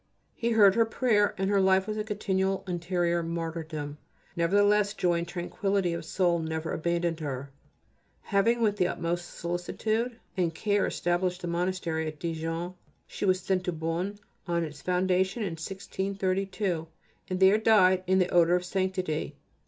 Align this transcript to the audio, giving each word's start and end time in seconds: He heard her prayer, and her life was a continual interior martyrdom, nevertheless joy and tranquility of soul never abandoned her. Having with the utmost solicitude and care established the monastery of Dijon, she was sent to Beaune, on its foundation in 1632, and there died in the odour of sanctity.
He 0.33 0.49
heard 0.49 0.73
her 0.73 0.83
prayer, 0.83 1.35
and 1.37 1.47
her 1.51 1.61
life 1.61 1.85
was 1.85 1.95
a 1.95 2.03
continual 2.03 2.63
interior 2.67 3.21
martyrdom, 3.21 3.99
nevertheless 4.35 4.95
joy 4.95 5.19
and 5.19 5.27
tranquility 5.27 5.93
of 5.93 6.05
soul 6.05 6.39
never 6.39 6.71
abandoned 6.73 7.19
her. 7.19 7.51
Having 8.23 8.63
with 8.63 8.77
the 8.77 8.87
utmost 8.87 9.29
solicitude 9.31 10.17
and 10.35 10.55
care 10.55 10.87
established 10.87 11.43
the 11.43 11.47
monastery 11.47 12.07
of 12.07 12.17
Dijon, 12.17 12.73
she 13.05 13.25
was 13.25 13.41
sent 13.41 13.63
to 13.65 13.71
Beaune, 13.71 14.17
on 14.47 14.63
its 14.63 14.81
foundation 14.81 15.43
in 15.43 15.51
1632, 15.51 16.87
and 17.29 17.39
there 17.39 17.59
died 17.59 18.03
in 18.07 18.17
the 18.17 18.29
odour 18.29 18.55
of 18.55 18.65
sanctity. 18.65 19.35